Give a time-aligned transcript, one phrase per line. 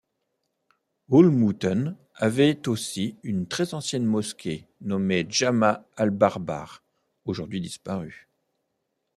[1.09, 6.81] Oulmouten avait aussi une très ancienne mosquée nommée Djama albarbar,
[7.25, 8.27] aujourd'hui disparue.